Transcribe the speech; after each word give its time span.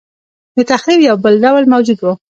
دتخریب 0.57 0.99
یو 1.09 1.15
بل 1.23 1.33
ډول 1.43 1.63
موجود 1.73 1.99
و. 2.01 2.05